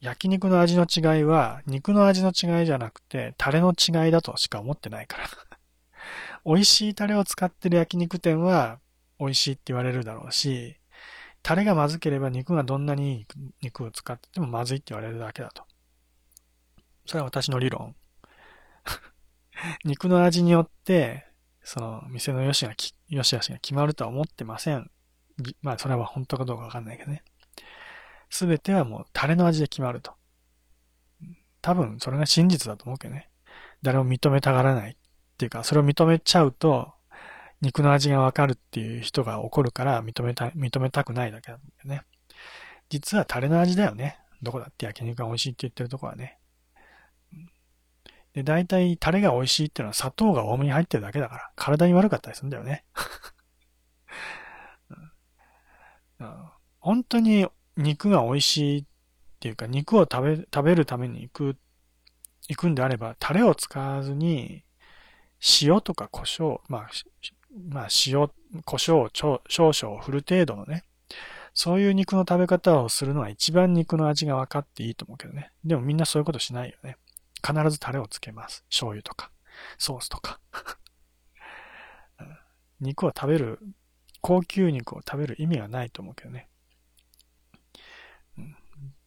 [0.01, 5.29] 焼肉の味の違いは肉の味の違いじゃなくてタレの違いだとしか思ってないから。
[6.45, 8.81] 美味しいタレを使ってる焼肉店は
[9.21, 10.77] 美味しいって言われるだろうし、
[11.43, 13.27] タレがまずければ肉がどんなに
[13.63, 15.65] 肉を使っててもまずいって言われるだけだと。
[17.07, 17.95] それは私の理論。
[19.85, 21.27] 肉の味によって、
[21.65, 24.91] その店の良しがき、良し悪しが決まるとは思ってません。
[25.63, 27.23] まあそれは本当かどうかわかんないけどね。
[28.31, 30.13] すべてはもうタレの味で決まると。
[31.61, 33.31] 多分それが真実だと思うけどね。
[33.83, 34.97] 誰も認めたがらないっ
[35.39, 36.93] ていうか、それを認めちゃうと、
[37.61, 42.03] 肉の味がわかるっていう人が怒るから認めた、認めたくないだけなんだよね。
[42.89, 44.19] 実はタレの味だよね。
[44.43, 46.39] どこだって焼肉が美味しいって言ってるとこはね。
[48.35, 52.85] で、大体タレが美味しいっていうのは砂糖が多めに入ってるだけだから、体に悪かったりするんだよね。
[56.81, 58.85] 本当に肉が美味しいっ
[59.41, 61.57] ていうか、肉を食べ、食べるために行く、
[62.49, 64.65] 行くんであれば、タレを使わずに、
[65.63, 66.91] 塩とか胡椒、まあ、
[67.69, 68.29] まあ、塩、
[68.65, 70.85] 胡椒を少々振る程度のね、
[71.55, 75.53] そういう肉の食べ方をするのは一番肉の味が分かっていいと思うけどね。
[75.65, 76.97] でもみんなそういうことしないよね。
[77.47, 78.65] 必ずタレをつけます。
[78.69, 79.31] 醤油とか、
[79.79, 80.41] ソースとか。
[82.81, 83.61] 肉を食べる、
[84.21, 86.49] 高級肉を食べる意味はないと思うけどね。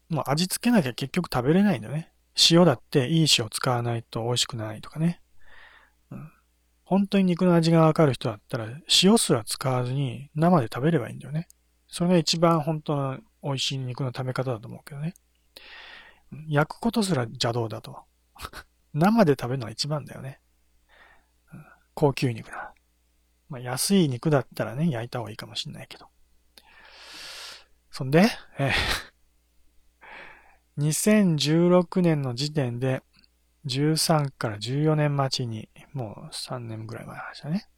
[0.10, 2.12] もう味付けなきゃ結局食べれないんだよね。
[2.52, 5.21] 塩だっていい塩使わないと美味しくないとかね。
[6.84, 8.67] 本当に肉の味がわかる人だったら、
[9.04, 11.48] 塩すら使わずに生で食べればいいんだよね。
[11.88, 15.15] それが一番本当の美味しい肉の食べ方だと思うけどね。
[16.48, 18.04] 焼くことすら邪道だと。
[18.93, 20.39] 生で食べるのが一番だよね。
[21.93, 22.74] 高級肉だ。
[23.48, 26.08] まあ、安い肉だったらね、焼いた方がいいかもしんないけど。
[27.89, 28.28] そんで、
[28.60, 28.71] え、
[30.78, 33.02] 2016年の時点で、
[33.65, 37.69] 13から14年待ちに、もう3年ぐらい前の話だね。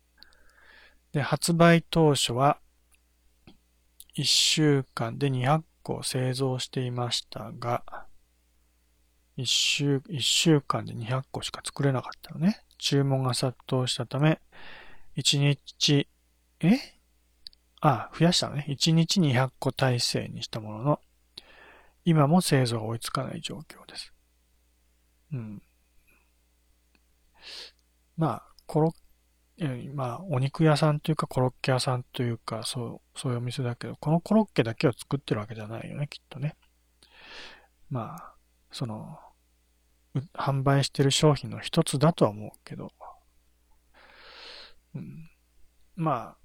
[1.11, 2.59] で、発売当初は、
[4.15, 8.06] 1週間で200個製造していましたが、
[9.37, 12.63] 1週、1週間で200個しか作れなかったのね。
[12.77, 14.39] 注文が殺到したため、
[15.15, 16.07] 1日、
[16.61, 16.77] え？
[17.81, 18.65] あ、増やしたのね。
[18.69, 20.99] 1日200個体制にしたものの、
[22.05, 24.13] 今も製造が追いつかない状況です。
[25.33, 25.61] うん。
[28.15, 28.93] まあ、コロッ
[29.95, 36.55] まあ、お肉屋さんというかコロッケ屋さんというか、そう、そういうお店だけど、このコロッケだけを作ってるわけじゃないよね、きっとね。
[37.89, 38.33] まあ、
[38.71, 39.19] その、
[40.33, 42.91] 販売してる商品の一つだとは思うけど、
[44.95, 45.29] うん、
[45.95, 46.35] ま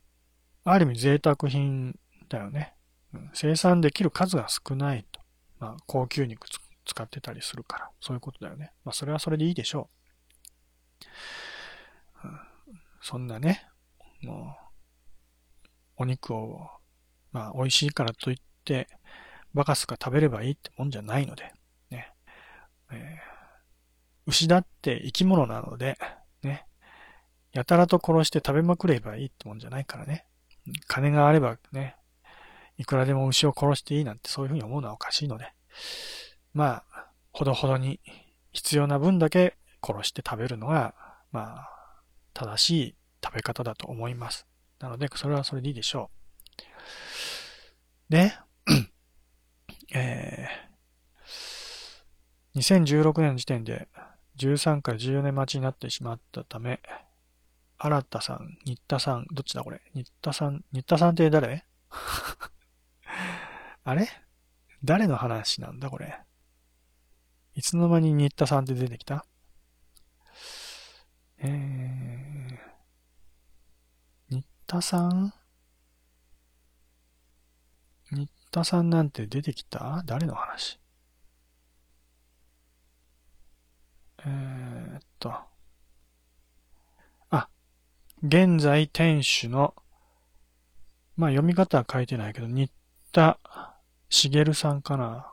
[0.65, 1.99] あ、ある意味贅沢品
[2.29, 2.75] だよね。
[3.15, 5.21] うん、生産できる数が少ないと。
[5.59, 6.47] まあ、高級肉
[6.85, 8.73] 使ってたりするから、そういうことだよね。
[8.85, 9.89] まあ、それはそれでいいでしょ
[12.25, 12.29] う。
[12.29, 12.53] うん
[13.05, 13.67] そんなね、
[14.23, 14.57] も
[15.99, 16.71] う、お肉を、
[17.33, 18.87] まあ、美味しいからといって、
[19.55, 21.53] バカスカ食べればいいってもんじゃないので、
[21.91, 22.13] ね。
[22.93, 23.32] えー、
[24.27, 25.99] 牛だって生き物なので、
[26.43, 26.67] ね。
[27.53, 30.27] やたらと殺して食べまくればいいってもんじゃないからね。
[30.87, 31.97] 金があればね、
[32.79, 35.53] いくらでも牛を殺していいなんてそういうふうに思うのはおかしいので、
[36.55, 38.01] まあ、ほどほどに
[38.53, 40.95] 必要な分だけ殺して食べるのが
[41.33, 41.69] まあ、
[42.35, 44.47] 正しい食べ方だと思います。
[44.79, 46.11] なので、それはそれでいいでしょ
[48.11, 48.13] う。
[48.13, 48.33] で、
[49.95, 53.89] えー、2016年の時点で
[54.37, 56.81] 13から14年待ちになってしまったため、
[57.79, 59.81] 新田さん、新田さん、どっちだこれ？
[59.95, 61.65] 新田さん、新田さんって誰？
[63.85, 64.09] あれ？
[64.85, 66.19] 誰の話なんだこれ？
[67.55, 69.27] いつの間に新田さんって出てきた？
[71.39, 72.59] えー、
[74.31, 75.35] 新田さん？
[78.11, 80.03] 新田さんなんて出てきた？
[80.07, 80.79] 誰の話？
[84.25, 85.35] え、っと。
[87.31, 87.49] あ、
[88.23, 89.75] 現在店主の、
[91.17, 92.71] まあ読み方は書いてないけど、新
[93.13, 93.39] 田
[94.09, 95.33] 茂さんかな？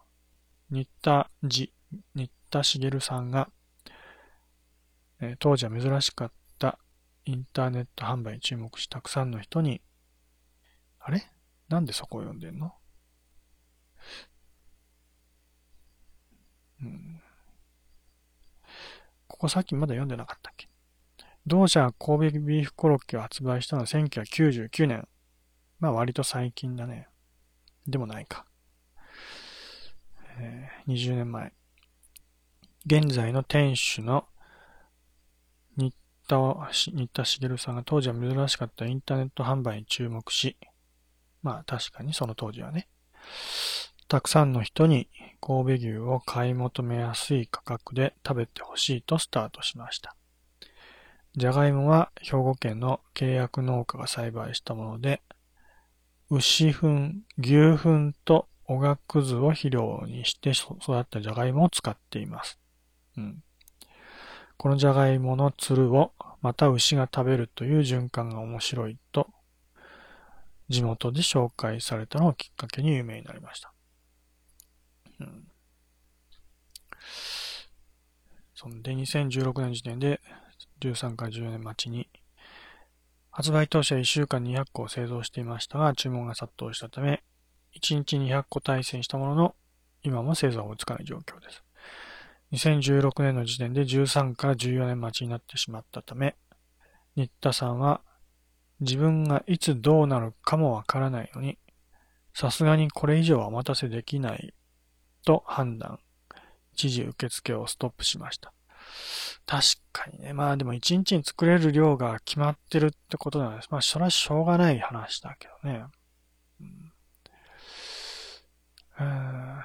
[0.72, 1.74] 新田じ、
[2.16, 3.50] 新田茂さんが、
[5.22, 6.80] えー、当時は珍しかった
[7.26, 9.82] インターネット販売に注目したくさんの人に、
[11.00, 11.32] あれ？
[11.70, 12.74] なんでそこを読んでんの？
[16.82, 17.19] うん。
[19.40, 20.68] ここさっきまだ読んでなかったっけ？
[21.48, 25.08] 同社が神戸ビーフコロッケを発売したのは1999年。
[25.80, 27.08] まあ割と最近だね。
[27.88, 28.46] でもないか。
[30.40, 31.54] えー、20年前。
[32.86, 34.28] 現在の店主の
[35.78, 35.94] 新
[36.28, 40.58] 田、新田茂さんが当時は珍しかったインターネット販売に注目し、
[41.44, 42.90] まあ確かにその当時はね、
[44.10, 45.08] たくさんの人に
[45.40, 50.16] 神戸牛を買い求めやすい価格で食べてほしいとスタートしました。
[51.38, 55.22] じゃがいもは兵庫県の契約農家が栽培したもので、
[56.32, 62.58] 牛糞、牛糞とおがくずを肥料にして育ったじゃがいもを使っています。
[63.16, 63.44] うん、
[64.58, 69.28] このじゃがいものつるをまた牛が食べるという循環が面白いと、
[70.68, 73.72] 地元で紹介されたのをきっかけに有名になりました。
[75.20, 75.48] うん。
[78.56, 80.20] そんで、2016年時点で
[80.82, 82.10] 13から14年待ちに、
[83.32, 87.24] 発売当初は1週間200個を製造していましたが、注文が殺到したため、
[87.76, 89.56] 1日200個対戦したものの、
[90.04, 91.64] 今も製造が追いつかない状況です。
[92.52, 96.36] 2016年の時点で13から14年待ちになってしまったため、
[97.16, 98.02] 新田さんは
[98.80, 101.58] 自分がいつどうなるかもわからないのに、
[102.34, 104.54] さすがにこれ以上はお待たせできない
[105.30, 106.00] と判断。
[106.74, 108.52] 一時受付をストップしました。
[109.46, 110.34] 確かにね。
[110.34, 113.68] まあでも一日に作れる量が決まってるってことなんです。
[113.70, 115.84] まあそれはしょうがない話だけどね。
[119.00, 119.64] うん、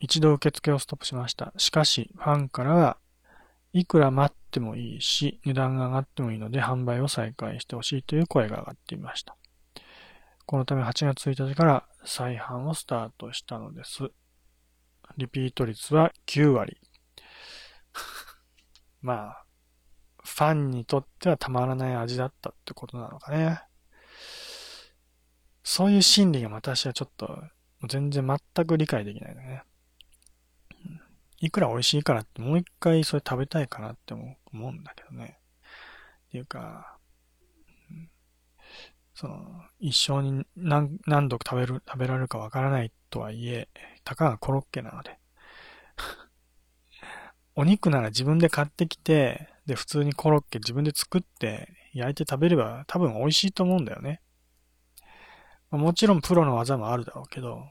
[0.00, 1.52] 一度受付をストップしました。
[1.56, 2.98] しかし、ファンからは、
[3.72, 9.36] いくら待ってもいいし、値段が上がってもいいので販売を再開してほしいという声が上がっていました。
[10.46, 14.10] このため8月1日から再販をスタートしたのです。
[15.16, 16.80] リピート率は9割。
[19.02, 19.44] まあ、
[20.24, 23.60] ファンにとってはたまらない味だったってことなのかね。
[25.62, 27.42] そういう心理が私はちょっと
[27.88, 29.64] 全然全く理解できないね。
[31.38, 35.38] いくら美味しいからってもう一回それ食べたいかなって思うんだけどね。
[36.28, 36.95] っていうか、
[39.16, 43.66] その、一生に何何度食べる、食べられるかわからないとはいえ、
[44.04, 45.18] たかがコロッケなので。
[47.56, 54.20] お肉なら自分で買ってきて、で、普通にコロッケ自分で作って焼いて食べれば多分美味しいと思うんだよね。
[55.70, 57.64] もちろんプロの技もあるだろうけど、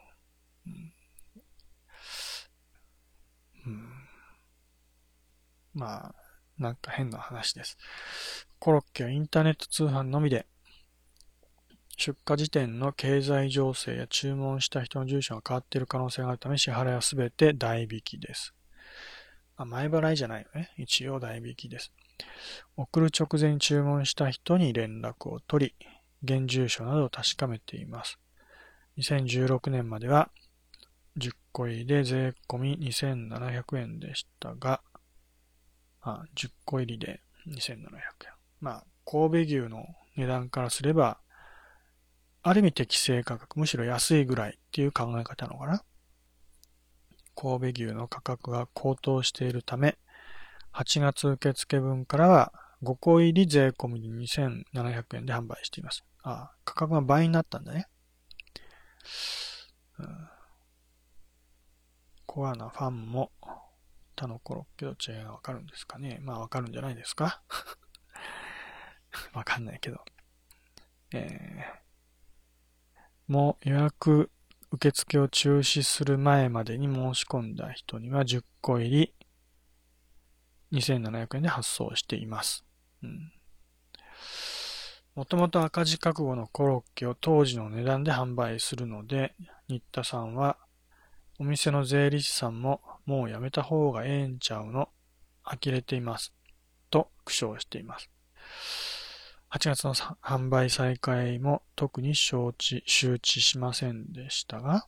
[3.65, 3.86] うん、
[5.75, 6.15] まあ、
[6.58, 7.77] なんか変な話です。
[8.58, 10.47] コロッケはインターネット通販のみで、
[11.97, 18.53] 出荷時点の経済情勢や注文した人の住所が変わっている可能性があるため支払いはすべて代引きです。
[19.58, 20.71] あ、前払いじゃないよね。
[20.77, 21.91] 一応代引きです。
[22.75, 25.88] 送る直前に注文した人に連絡を取り、
[26.23, 28.19] 現住所などを確かめています。
[28.97, 30.29] 2016年までは
[31.17, 34.82] 10個入りで税込み2700円でしたが、
[36.01, 37.88] あ、10個入りで2700円。
[38.59, 41.19] まあ、神戸牛の値段からすれば、
[42.47, 45.83] ある意味適正価格、むしろ安いぐらいっていう考え方なのかな。
[47.35, 49.97] 神戸牛の価格が高騰しているため、
[50.73, 56.03] 8月受付分からは5個入り税込みで2700円で販売しています。
[56.21, 57.87] ああ、価格が倍になったんだね。
[59.97, 60.29] うん、
[62.27, 63.31] コアなファンも
[64.15, 66.19] 他のコロッケと違いがわかるんですかね。
[66.21, 67.41] まあわかるんじゃないですか
[69.33, 70.05] わかんないけど。
[71.11, 71.84] えー、
[73.28, 74.30] も予約
[74.71, 79.13] 受付を中止する前までに申し込んだ人には10個入り
[80.71, 82.65] 2700円で発送しています。
[83.03, 83.32] うん。
[85.15, 89.34] もともと赤字覚悟のコロッケを当時の値段で販売するので、
[89.69, 90.57] 新田さんは、
[91.39, 94.89] お店の税理士さんももうやめた方がええんちゃうの、
[95.43, 96.34] 呆れています。
[96.89, 98.09] と苦笑しています。
[99.49, 104.87] 8月の販売再開も特に承知、周知しませんでしたが、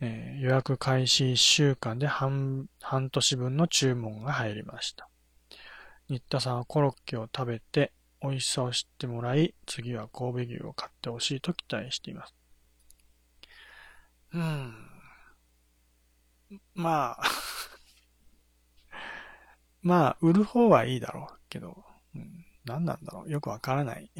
[0.00, 5.08] えー、予約開始1週間で半半年分の注文が入りました。
[6.08, 12.34] 新田さんはコロッケを食べて美味しさを知ってもらい、次は神戸牛を買ってほしいと期待しています。
[14.32, 14.74] うん。
[16.74, 17.22] まあ
[19.82, 21.84] まあ、売る方はいいだろうけど、
[22.14, 23.30] うん、何なんだろう？
[23.30, 24.10] よくわからない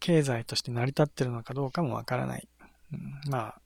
[0.00, 2.48] 経済として成り立ってるのかどうかもわからない。
[2.92, 3.60] うん、まあ、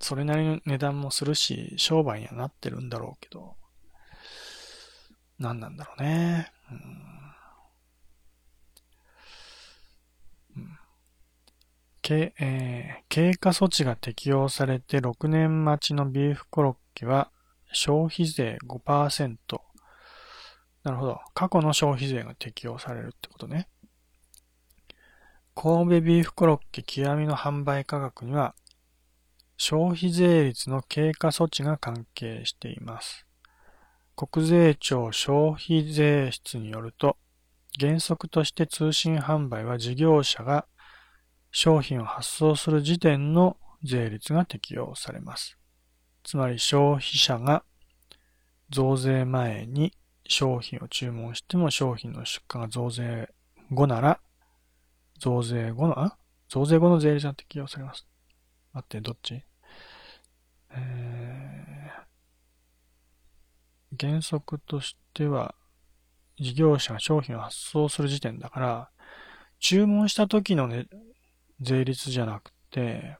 [0.00, 3.56] それなりの値段もするし、商売にはなってるんだろうけど、
[5.38, 6.52] 何なんだろうね。
[6.70, 7.12] うん
[12.04, 17.30] 経えー、経過措置が適用されて6年待ちのビーフコロッケは
[17.70, 19.36] 消費税5%。
[20.84, 21.20] なるほど。
[21.34, 23.68] 過去の消費税が適用されるってことね。
[25.54, 28.54] 神戸ビーフコロッケ極みの販売価格には
[29.58, 33.26] 消費税率の経過措置が関係しています。
[34.16, 37.16] 国税庁消費税室によると、
[37.78, 40.66] 原則として通信販売は事業者が
[41.52, 45.58] 商品を発送する時点の税率が適用されます。
[46.24, 47.64] つまり消費者が
[48.70, 49.92] 増税前に
[50.26, 53.28] 商品を注文しても商品の出荷が増税
[53.70, 54.20] 後なら、
[55.18, 56.16] 増税後の、あ？
[56.48, 58.06] 増税後の税率が適用されます。
[58.72, 59.42] 待って、どっち？
[60.70, 65.54] えー、原則としては、
[66.38, 68.90] 事業者が商品を発送する時点だから、
[69.60, 70.86] 注文した時のね、
[71.60, 73.16] 税率じゃなくて、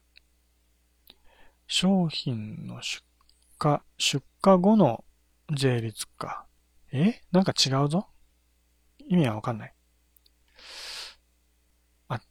[1.67, 3.03] 商品の出
[3.63, 5.05] 荷、出荷後の
[5.55, 6.45] 税率か。
[6.93, 7.21] え？
[7.31, 8.07] なんか違うぞ
[8.99, 9.73] 意味はわかんない。
[12.07, 12.21] あ、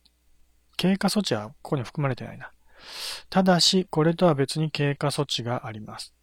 [0.76, 2.52] 経過措置はここに含まれてないな。
[3.28, 6.14] ただし、これとは別に経過措置があります。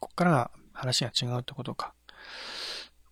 [0.00, 1.94] ここからが話が違うってことか。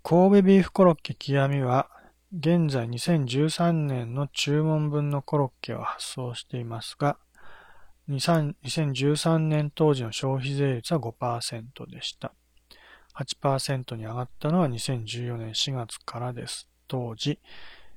[0.02, 1.90] 神戸ビーフコロッケ極みは、
[2.32, 7.18] 現在2013年の注文分のコロッケを発送していますが、
[8.08, 12.32] 2013年当時の消費税率は5%でした。
[13.18, 16.68] 8%に上がったのは2014年4月からです。
[16.86, 17.40] 当時、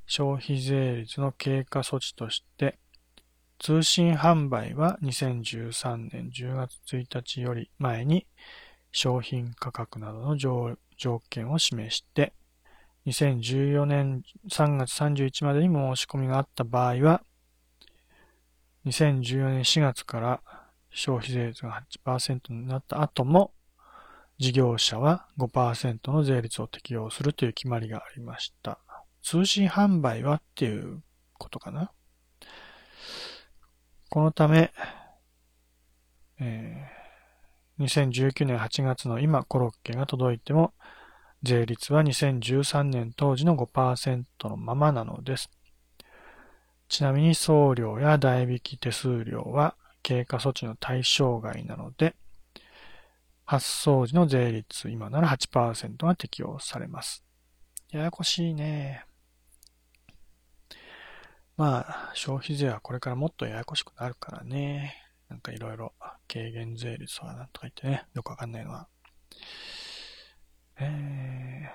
[0.08, 2.80] 消費税率の経過措置として、
[3.60, 8.26] 通信販売は2013年10月1日より前に
[8.92, 10.76] 商品価格などの条
[11.30, 12.34] 件を示して、
[13.06, 17.24] 2014年3月31までに申し込みがあった場合は、
[18.86, 20.42] 2014年4月から
[20.90, 23.52] 消費税率が8%になった後も、
[24.42, 28.80] 事業者は5%の税率を適用するという決まりがありました。
[29.22, 31.04] 通信販売はっていう
[31.38, 31.92] ことかな。
[34.10, 34.74] このため、
[36.40, 40.74] えー、2019年8月の今コロッケが届いても、
[41.44, 45.52] 税率は2013年当時の5%のままなのです。
[46.90, 52.16] ちなみに送料や代引き手数料は経過措置の対象外なので、
[53.52, 57.22] 発送時の税率、今なら8%が適用されます。
[57.90, 59.04] ややこしいね。
[61.58, 64.96] まあ、消費税はこれからもっとややこしくなるからね。
[65.28, 65.92] なんかいろいろ
[66.30, 68.88] 軽減税率とかなんとか言ってね、よくわかんないのは。
[70.80, 71.70] え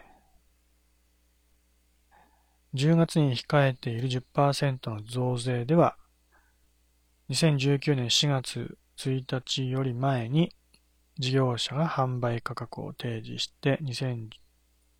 [2.74, 5.99] ー、10月に控えている10%の増税では、
[7.29, 10.57] 2019年4月1日より前に
[11.19, 14.29] 事業者が販売価格を提示して2000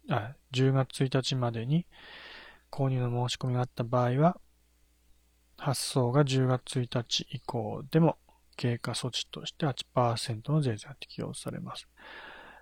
[0.09, 1.87] あ10月1日までに
[2.71, 4.39] 購入の申し込みがあった場合は、
[5.59, 8.19] 発送が10月1日以降でも
[8.57, 11.89] 経過措置として8%の税税が適用されます。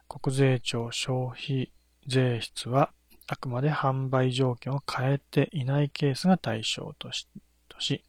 [0.09, 1.73] 国税庁消費
[2.07, 2.93] 税室は、
[3.27, 7.27] あくまで販売条件を変えていないケースが対象とし、
[7.69, 8.05] とし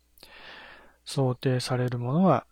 [1.06, 2.46] 想定されるものは、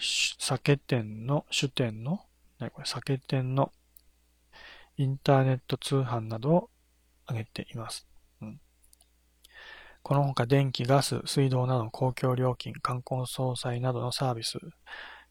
[0.00, 2.24] 酒店の、主店の、
[2.58, 3.72] 何これ、酒店の
[4.96, 6.70] インターネット通販などを
[7.26, 8.06] 挙げています。
[8.40, 8.60] うん、
[10.02, 14.58] この他、電気、ガス、水道などの公共料金、観光総裁などのサービス、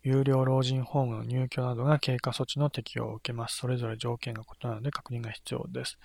[0.03, 3.57] 有料老人ホームの入居などが経過措置の適用を受けます。
[3.57, 5.97] それぞれ条件が異なるので確認が必要です。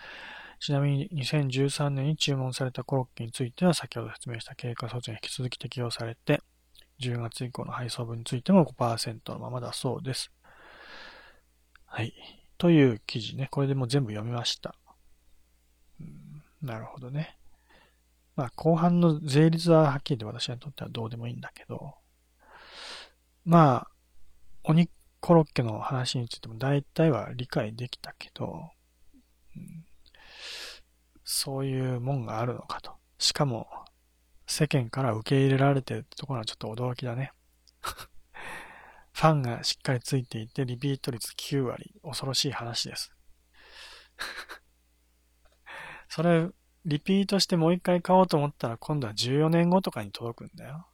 [0.59, 6.41] ちなみに2013年に注文されたコロッケについては先ほど説明した経過措置が引き続き適用されて、
[7.03, 10.31] 10月以降の配送分についても5%のままだそうです。
[11.87, 12.15] はい。
[12.59, 13.49] という記事ね。
[13.51, 14.75] これでもう全部読みました。
[16.63, 17.37] なるほどね。
[18.37, 21.95] まあ、後半の税率ははっきりと私にとってはどうでもいいんだけど、
[23.45, 23.89] まあ、
[24.65, 24.91] お肉
[25.21, 28.71] コロッケの話についても大体は理解できたけど、
[29.57, 29.85] うん、
[31.25, 32.93] そういうもんがあるのかと。
[33.19, 33.69] しかも、
[34.53, 37.33] 世間から受け入れられてるってところはちょっと驚きだね。
[39.13, 41.95] ファンがしっかりついていて、リピート率9割。
[42.03, 43.13] 恐ろしい話です。
[46.11, 46.51] それ、
[46.85, 50.87] リピートしてもう一回買おうと思ったら、今度は14年後とかに届くんだよ。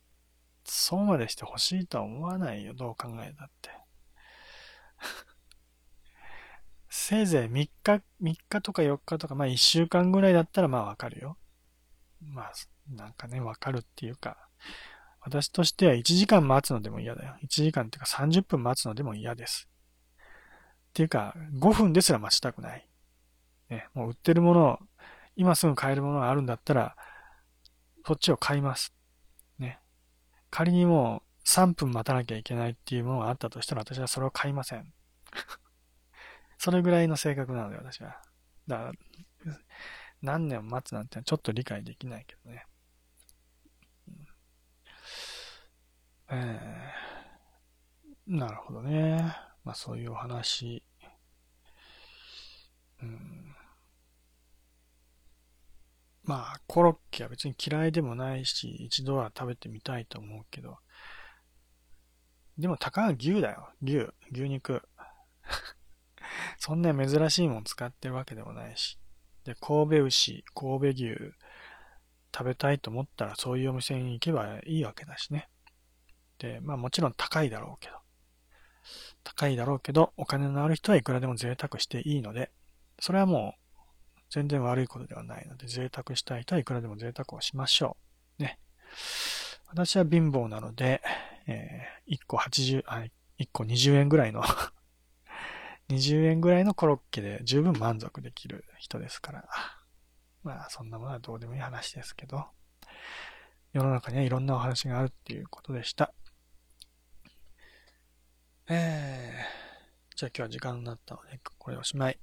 [0.65, 2.75] そうまでして欲しいとは思わないよ。
[2.75, 3.71] どう考えたって。
[6.89, 7.71] せいぜい3日、
[8.23, 11.37] 3日とか4日とか、まあ1週間ぐらいだったらまあわかるよ。
[12.21, 12.53] まあ、
[12.91, 14.49] なんかね、わかるっていうか、
[15.21, 17.37] 私としては1時間待つのでも嫌だよ。
[17.43, 19.69] 1時間っていうか30分待つのでも嫌です。
[20.91, 22.89] っていうか、5分ですら待ちたくない。
[23.69, 24.79] ね、もう売ってるものを、
[25.37, 26.97] 今すぐ買えるものがあるんだったら、
[28.07, 28.95] そっちを買います。
[29.59, 29.81] ね。
[30.51, 34.93] 仮にもう3分待たなきゃいけないっていうものがあったとしたら私はそれを買いません。
[36.57, 38.21] それぐらいの性格なので私は。
[38.67, 38.93] だから、
[40.23, 42.67] 何年も待つなんてちょっと理解できないけどね。
[46.31, 49.35] えー、なるほどね。
[49.65, 50.83] まあそういうお話。
[53.03, 53.55] うん、
[56.25, 60.79] まあコロッケは別に嫌いでもないし、一度は食べてみたいと思うけど。
[62.59, 63.71] でもたかが牛だよ。
[63.83, 64.09] 牛。
[64.33, 64.83] 牛肉。
[66.59, 68.99] そんな珍しいもん使ってるわけでもないし。
[69.45, 71.17] で、神戸牛、神戸牛
[72.35, 75.49] 食べたいと思ったらそういうお店に行けばいいわけだしね。
[76.39, 77.99] で、まあもちろん高いだろうけど。
[79.25, 82.51] 高いだろうけど、お金のある人はいくらでも贅沢していいので、
[83.01, 87.97] それはもう全然悪いことではないので、贅沢したい人はいくらでも贅沢をしましょ
[88.39, 88.43] う。
[88.43, 88.59] ね。
[89.67, 91.03] 私は貧乏なので、
[91.47, 93.05] えー、1個80、あ、
[93.39, 94.43] 1個20円ぐらいの
[95.91, 99.49] 20円ぐらいのコロッケで十分満足できる人ですから。
[100.43, 102.47] まあ、そんなものはどうでもいい話ですけど、
[103.73, 106.13] 世の中にはいろんなお話があるっていうことでした。
[108.71, 112.19] えー、じゃあ今日は時間になったので、これおしまい。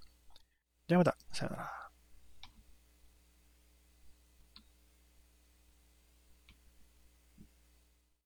[0.87, 1.84] ではまた、さよなら。